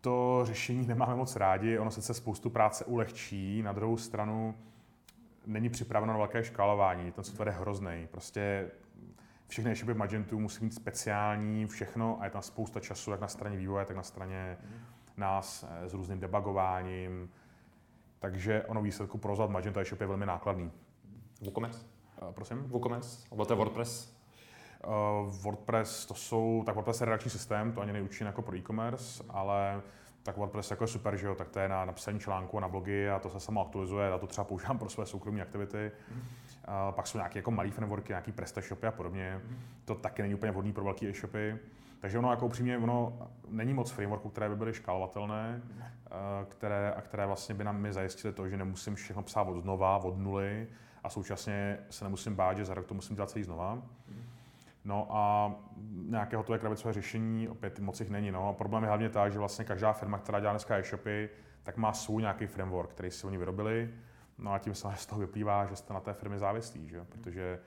[0.00, 4.54] To řešení nemáme moc rádi, ono sice spoustu práce ulehčí, na druhou stranu
[5.46, 8.08] není připraveno na velké škálování, ten software je hrozný.
[8.10, 8.70] Prostě
[9.52, 13.56] všechny e-shopy Magentu musí mít speciální všechno a je tam spousta času, jak na straně
[13.56, 14.74] vývoje, tak na straně mm.
[15.16, 17.30] nás eh, s různým debugováním.
[18.18, 20.70] Takže ono výsledku provozovat Magento e-shop je velmi nákladný.
[21.40, 21.86] WooCommerce?
[22.22, 22.62] Uh, prosím?
[22.62, 23.26] WooCommerce?
[23.30, 24.16] Nebo to je WordPress?
[24.86, 29.24] Uh, WordPress, to jsou, tak WordPress je redakční systém, to ani neučí jako pro e-commerce,
[29.28, 29.82] ale
[30.22, 33.10] tak WordPress jako je super, že jo, tak to je na napsaní článku na blogy
[33.10, 35.92] a to se samo aktualizuje, já to třeba používám pro své soukromé aktivity.
[36.14, 36.22] Mm.
[36.90, 39.40] Pak jsou nějaké jako malé frameworky, nějaký PrestaShopy a podobně.
[39.44, 39.56] Mm.
[39.84, 41.58] To taky není úplně vhodný pro velké e-shopy.
[42.00, 45.82] Takže ono jako upřímně, ono není moc frameworků, které by byly škálovatelné, mm.
[46.48, 49.98] které, a které vlastně by nám mi zajistily to, že nemusím všechno psát od znova,
[49.98, 50.68] od nuly
[51.04, 53.74] a současně se nemusím bát, že za rok to musím dělat celý znova.
[53.74, 53.82] Mm.
[54.84, 55.52] No a
[56.08, 58.30] nějaké hotové krabicové řešení, opět moc jich není.
[58.30, 58.48] No.
[58.48, 61.30] A problém je hlavně tak, že vlastně každá firma, která dělá dneska e-shopy,
[61.62, 63.90] tak má svůj nějaký framework, který si oni vyrobili.
[64.38, 67.04] No a tím se z toho vyplývá, že jste na té firmě závislí, že?
[67.04, 67.60] protože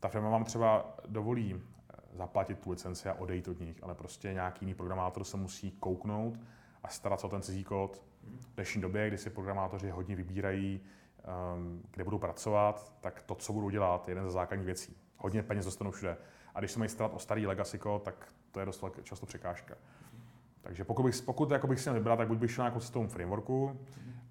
[0.00, 4.32] ta firma vám třeba dovolí eh, zaplatit tu licenci a odejít od nich, ale prostě
[4.32, 6.38] nějaký jiný programátor se musí kouknout
[6.82, 8.02] a starat se o ten cizí kód.
[8.40, 10.80] V dnešní době, kdy si programátoři hodně vybírají,
[11.24, 14.96] ehm, kde budou pracovat, tak to, co budou dělat, je jeden ze základních věcí.
[15.16, 16.16] Hodně peněz dostanou všude.
[16.54, 19.74] A když se mají starat o starý legacy code, tak to je dost často překážka.
[20.60, 23.06] Takže pokud bych, pokud jako bych si měl vybrat, tak buď bych šel nějakou cestou
[23.06, 23.80] frameworku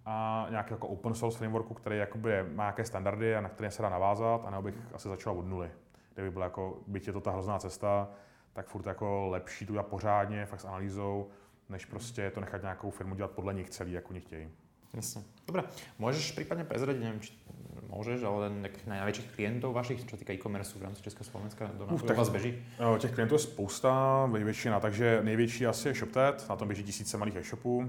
[0.05, 3.81] a nějaký jako open source frameworku, který jakoby má nějaké standardy a na které se
[3.81, 5.69] dá navázat, anebo bych asi začal od nuly.
[6.13, 8.09] Kde by byl jako, byť je to ta hrozná cesta,
[8.53, 11.29] tak furt jako lepší tu pořádně, fakt s analýzou,
[11.69, 14.49] než prostě to nechat nějakou firmu dělat podle nich celý, jak oni chtějí.
[14.91, 15.23] Jasne.
[15.47, 15.63] Dobre,
[16.03, 17.31] môžeš prípadne prezradiť, neviem, či
[17.87, 22.19] môžeš, ale na najväčších klientov vašich, čo týka e-commerce v rámci Československa, do Uf, tak,
[22.19, 22.59] vás beží?
[22.75, 27.17] Jo, těch klientů je spousta, většina, takže největší asi je ShopTet, na tom běží tisíce
[27.17, 27.87] malých e-shopů.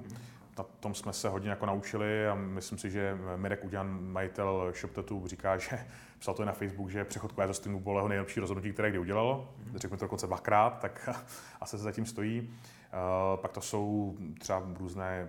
[0.58, 5.26] Na tom jsme se hodně jako naučili a myslím si, že Mirek Udělan, majitel ShopTetu,
[5.26, 5.86] říká, že
[6.18, 8.98] psal to i na Facebook, že přechod k streamu bylo jeho nejlepší rozhodnutí, které kdy
[8.98, 9.48] udělal.
[9.74, 11.08] Řekl mi to dokonce dvakrát, tak
[11.60, 12.40] asi se zatím stojí.
[12.40, 15.28] Uh, pak to jsou třeba různé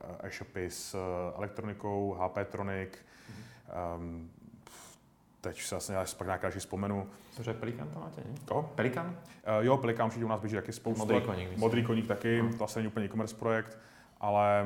[0.00, 3.96] Eh, e-shopy s eh, elektronikou, HP Tronic, mm-hmm.
[3.96, 4.30] um,
[5.40, 7.10] teď se asi pak nějaká další vzpomenu.
[7.36, 8.34] Cože Pelikan tam máte, ne?
[8.44, 8.72] To?
[8.74, 9.06] Pelikan?
[9.06, 10.98] Uh, jo, Pelikan určitě u nás běží taky spoustu.
[10.98, 11.48] Modrý koník.
[11.48, 11.60] Myslím.
[11.60, 12.58] Modrý koník taky, mm.
[12.58, 13.78] to asi není úplně e-commerce projekt,
[14.20, 14.64] ale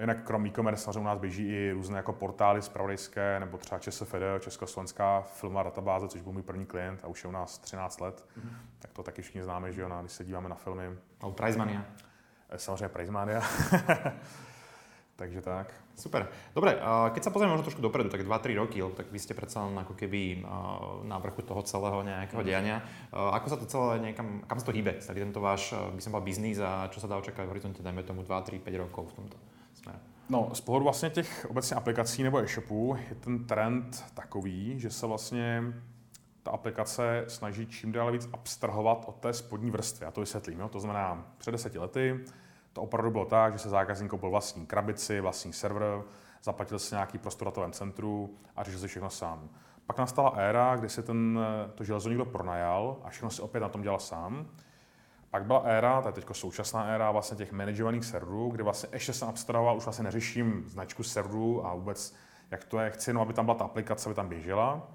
[0.00, 4.14] jinak krom e-commerce samozřejmě u nás běží i různé jako portály zpravodajské, nebo třeba ČSFD,
[4.40, 8.24] Československá filmová databáze, což byl můj první klient a už je u nás 13 let.
[8.36, 8.50] Mm.
[8.78, 10.98] Tak to taky všichni známe, že jo, když se díváme na filmy.
[11.20, 11.84] A Prizemania.
[12.56, 13.42] Samozřejmě Prizemania.
[15.18, 15.74] Takže tak.
[15.98, 16.30] Super.
[16.54, 16.78] Dobre,
[17.10, 19.74] keď sa pozrieme možno trošku dopredu, tak 2-3 roky, lebo tak vy ste predsa len
[19.74, 20.46] ako keby
[21.02, 22.86] na vrchu toho celého nejakého diania.
[23.10, 26.26] Ako sa to celé niekam, kam sa to hýbe, celý tento váš, by som povedal,
[26.30, 29.14] biznis a čo sa dá očakávať v horizonte, dajme tomu 2, 3, 5 rokov v
[29.18, 29.36] tomto
[29.74, 29.98] smere?
[30.30, 35.06] No, z pohledu vlastně těch obecně aplikací nebo e-shopů je ten trend takový, že se
[35.06, 35.62] vlastně
[36.42, 40.04] ta aplikace snaží čím dál víc abstrahovat od té spodní vrstvy.
[40.04, 40.60] Já to vysvětlím.
[40.60, 40.68] Jo?
[40.68, 42.24] To znamená, před deseti lety
[42.78, 46.02] to opravdu bylo tak, že se zákazník koupil vlastní krabici, vlastní server,
[46.42, 49.48] zaplatil si nějaký prostor datovém centru a řešil si všechno sám.
[49.86, 51.40] Pak nastala éra, kdy si ten,
[51.74, 54.46] to železo někdo pronajal a všechno si opět na tom dělal sám.
[55.30, 59.12] Pak byla éra, to je teď současná éra vlastně těch manažovaných serverů, kdy vlastně ještě
[59.12, 62.14] jsem abstrahoval, už vlastně neřeším značku serverů a vůbec
[62.50, 64.88] jak to je, chci jenom, aby tam byla ta aplikace, aby tam běžela.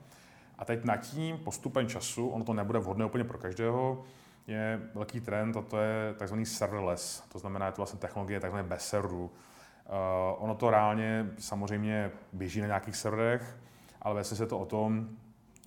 [0.58, 4.04] A teď nad tím postupem času, ono to nebude vhodné úplně pro každého,
[4.48, 6.42] je velký trend a to je tzv.
[6.44, 8.58] serverless, to znamená, je to vlastně technologie tzv.
[8.58, 9.24] bez serverů.
[9.24, 13.58] Uh, ono to reálně samozřejmě běží na nějakých serverech,
[14.02, 15.10] ale vlastně se to o tom,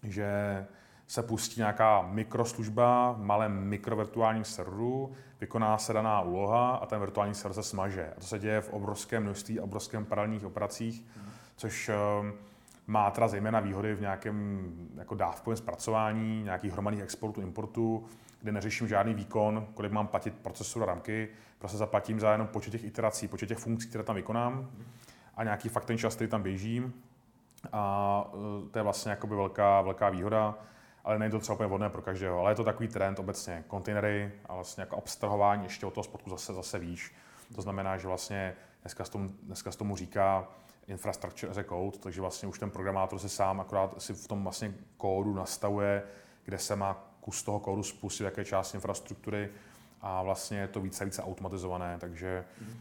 [0.02, 0.66] že
[1.06, 7.34] se pustí nějaká mikroslužba v malém mikrovirtuálním serveru, vykoná se daná úloha a ten virtuální
[7.34, 8.12] server se smaže.
[8.16, 11.04] A to se děje v obrovském množství, obrovském paralelních operacích,
[11.56, 12.30] což uh,
[12.86, 18.06] má teda zejména výhody v nějakém jako dávkovém zpracování, nějakých hromadných exportů, importů,
[18.40, 22.70] kde neřeším žádný výkon, kolik mám platit procesoru a ramky, prostě zaplatím za jenom počet
[22.70, 24.70] těch iterací, počet těch funkcí, které tam vykonám
[25.36, 26.92] a nějaký fakt ten čas, který tam běží.
[27.72, 28.24] A
[28.66, 30.54] e, to je vlastně jakoby velká, velká výhoda,
[31.04, 32.40] ale není to třeba úplně vhodné pro každého.
[32.40, 36.30] Ale je to takový trend obecně, kontejnery a vlastně jako abstrahování ještě od toho spodku
[36.30, 37.14] zase, zase výš.
[37.54, 40.48] To znamená, že vlastně dneska z tomu, dneska z tomu říká
[40.88, 44.42] infrastructure as a code, takže vlastně už ten programátor si sám akorát si v tom
[44.42, 46.02] vlastně kódu nastavuje,
[46.44, 49.50] kde se má kus toho kódu spustit, jaké část infrastruktury
[50.00, 52.76] a vlastně je to více a více automatizované, takže mm.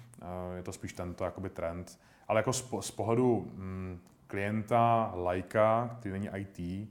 [0.55, 1.99] je to spíš tento jakoby trend.
[2.27, 6.87] Ale jako z, z pohledu mm, klienta, lajka, který není IT, eh,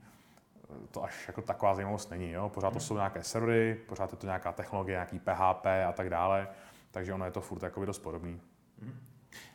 [0.90, 2.31] to až jako taková zajímavost není.
[2.31, 2.48] Jo?
[2.48, 2.81] Pořád to mm.
[2.81, 6.48] jsou nějaké servery, pořád je to nějaká technologie, nějaký PHP a tak dále,
[6.90, 8.40] takže ono je to furt jako dost podobný.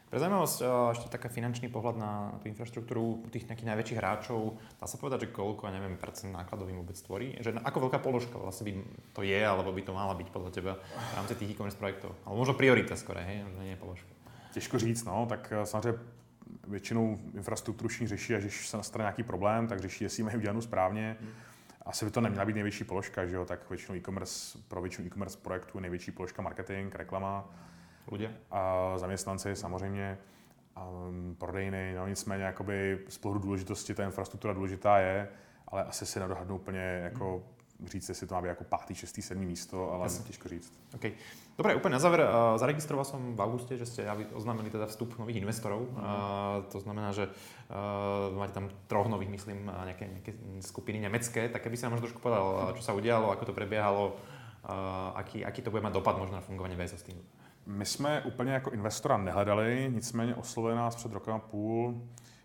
[0.09, 0.67] Pre zaujímavosť, eh,
[0.97, 5.37] ešte taký finančný pohľad na tú infraštruktúru tých nejakých najväčších hráčov, dá sa povedať, že
[5.37, 7.37] koľko, ja neviem, percent nákladový vôbec tvorí?
[7.37, 8.73] Že ako veľká položka vlastne by
[9.13, 12.17] to je, alebo by to mala byť podľa teba v rámci tých e-commerce projektov?
[12.25, 14.09] Alebo možno priorita skoro, hej, že nie je položka.
[14.49, 15.99] Těžko říct, no, tak eh, samozřejmě
[16.67, 20.61] většinou infrastrukturu všichni řeší a když se nastane nějaký problém, tak řeší, jestli mají udělanou
[20.61, 21.17] správně.
[21.21, 21.29] Hmm.
[21.85, 23.45] Asi by to neměla být největší položka, že jo?
[23.45, 27.49] tak většinou e-commerce, pro většinu e-commerce projektů je největší položka marketing, reklama
[28.11, 28.29] ľudia?
[28.51, 30.17] A zaměstnanci samozřejmě,
[30.77, 35.27] um, prodejny, no nicméně jakoby z pohledu důležitosti ta infrastruktura důležitá je,
[35.67, 37.43] ale asi si nedohadnu úplně jako
[37.85, 40.25] říct, jestli to má být jako pátý, šestý, sedmý místo, ale Jasne.
[40.25, 40.73] těžko říct.
[40.95, 41.11] Okay.
[41.59, 45.43] Dobre, úplne na záver, uh, zaregistroval som v auguste, že ste oznámili teda vstup nových
[45.43, 45.91] investorov.
[45.91, 46.71] Mm.
[46.71, 50.31] To znamená, že uh, máte tam troch nových, myslím, nejaké, nejaké
[50.63, 51.51] skupiny nemecké.
[51.51, 54.15] Tak keby si nám možno trošku povedal, čo sa udialo, ako to prebiehalo,
[55.19, 57.23] aký, aký to bude mať dopad možno na fungování VSS týmu.
[57.69, 62.01] My jsme úplně jako investora nehledali, nicméně oslovili nás před rokem a půl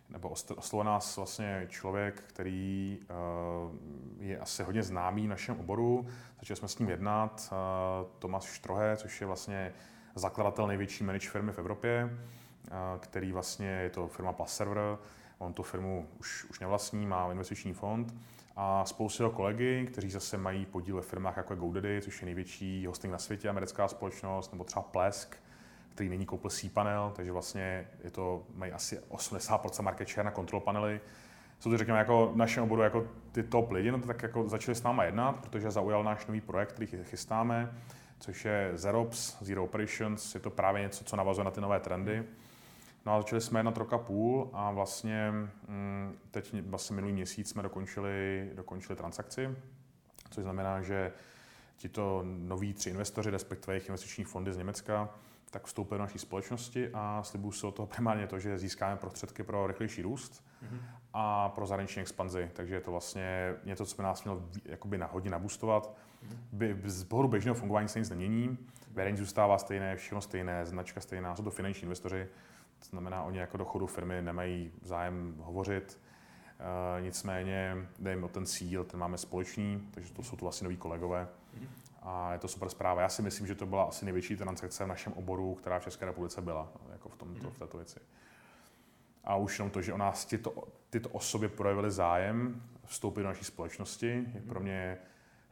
[0.09, 3.77] nebo oslovil nás vlastně člověk, který uh,
[4.19, 6.07] je asi hodně známý v našem oboru.
[6.41, 7.53] Začali jsme s ním jednat.
[7.53, 9.73] Uh, Tomáš Štrohe, což je vlastně
[10.15, 14.99] zakladatel největší manage firmy v Evropě, uh, který vlastně je to firma Plus Server.
[15.39, 18.15] On tu firmu už, už nevlastní, má investiční fond
[18.57, 22.25] a spoustu jeho kolegy, kteří zase mají podíl ve firmách jako je GoDaddy, což je
[22.25, 25.37] největší hosting na světě, americká společnost, nebo třeba Plesk,
[25.95, 30.61] který není koupil cPanel, takže vlastně je to, mají asi 80% market share na control
[30.61, 31.01] panely.
[31.59, 34.49] Jsou to, řekněme, jako v našem oboru jako ty top lidi, no to tak jako
[34.49, 37.73] začali s náma jednat, protože zaujal náš nový projekt, který chystáme,
[38.19, 42.25] což je Zerops, Zero Operations, je to právě něco, co navazuje na ty nové trendy.
[43.07, 45.31] No a začali jsme jednat roka půl a vlastně
[45.69, 49.57] mm, teď vlastně minulý měsíc jsme dokončili, dokončili transakci,
[50.31, 51.13] což znamená, že
[51.77, 55.09] tito noví tři investoři, respektive jejich investiční fondy z Německa,
[55.51, 59.43] tak vstoupili do naší společnosti a slibuju se o toho primárně to, že získáme prostředky
[59.43, 60.79] pro rychlejší růst mm-hmm.
[61.13, 62.51] a pro zahraniční expanzi.
[62.53, 65.97] Takže je to vlastně něco, co by nás mělo jakoby na, hodně nabustovat.
[66.53, 66.81] Mm-hmm.
[66.85, 68.59] Z pohledu běžného fungování se nic nemění,
[68.91, 72.31] vedení zůstává stejné, všechno stejné, značka stejná, jsou to finanční investoři, to
[72.91, 76.01] znamená, oni jako do chodu firmy nemají zájem hovořit,
[76.55, 80.65] Uh, nicméně jde jim o ten cíl, ten máme společný, takže to jsou tu asi
[80.65, 81.29] noví kolegové.
[82.03, 83.03] A je to super zpráva.
[83.03, 86.07] Já si myslím, že to byla asi největší transakce v našem oboru, která v České
[86.07, 88.01] republice byla, jako v, tomto, v této věci.
[89.25, 93.45] A už jenom to, že o nás tyto, tyto osoby projevily zájem vstoupit do naší
[93.45, 94.99] společnosti, je pro mě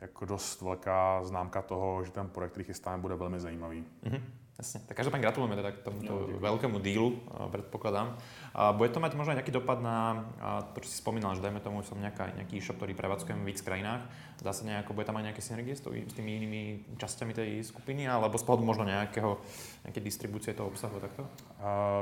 [0.00, 3.84] jako dost velká známka toho, že ten projekt, který chystáme, bude velmi zajímavý.
[4.04, 4.22] Mm-hmm.
[4.62, 4.86] Jasne.
[4.86, 7.18] Tak každopádne gratulujeme teda k tomuto no, veľkému dílu,
[7.50, 8.14] predpokladám.
[8.54, 10.22] A bude to mať možno nejaký dopad na
[10.70, 13.58] to, čo si spomínal, že dajme tomu, som nejaká, nejaký e-shop, ktorý prevádzkujem v víc
[13.58, 14.06] krajinách.
[14.38, 16.62] Dá sa nejako, bude tam mať nejaké synergie s, s tými inými
[16.94, 19.42] časťami tej skupiny, alebo z pohľadu možno nejakého,
[19.82, 21.26] nejaké distribúcie toho obsahu takto?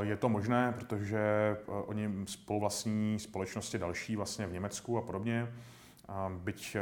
[0.05, 5.49] Je to možné, protože e, oni spolu vlastní společnosti další vlastně v Německu a podobně.
[6.29, 6.81] Byť e,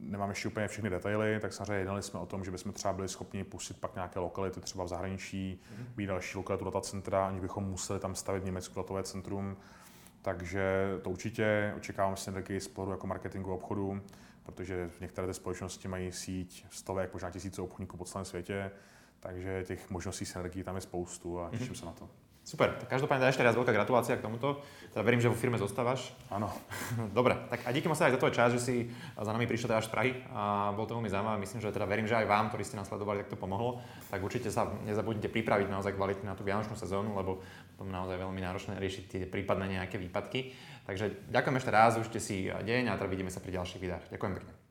[0.00, 3.08] nemám ještě úplně všechny detaily, tak samozřejmě jednali jsme o tom, že bychom třeba byli
[3.08, 5.94] schopni pustit pak nějaké lokality třeba v zahraničí, mm-hmm.
[5.96, 9.56] být další lokalitu datacentra, aniž bychom museli tam stavit v Německu datové centrum.
[10.22, 14.02] Takže to určitě očekávám synergii z pohledu jako marketingu obchodu,
[14.42, 18.70] protože některé ty společnosti mají síť stovek, možná tisíce obchodníků po celém světě,
[19.20, 21.78] takže těch možností synergii tam je spoustu a těším mm-hmm.
[21.78, 22.08] se na to.
[22.44, 24.60] Super, tak každopádne ešte raz veľká gratulácia k tomuto.
[24.92, 26.12] Teda verím, že vo firme zostávaš.
[26.28, 26.52] Áno.
[27.16, 28.74] Dobre, tak a díky moc aj za tvoj čas, že si
[29.16, 31.40] za nami prišiel teda až z Prahy a bol to veľmi zaujímavé.
[31.40, 33.80] Myslím, že teda verím, že aj vám, ktorí ste nás sledovali, tak to pomohlo.
[34.12, 37.40] Tak určite sa nezabudnite pripraviť naozaj kvalitne na tú vianočnú sezónu, lebo
[37.72, 40.52] potom naozaj veľmi náročné riešiť tie prípadné nejaké výpadky.
[40.84, 44.04] Takže ďakujem ešte raz, užite si deň a teda vidíme sa pri ďalších videách.
[44.12, 44.63] Ďakujem pekne.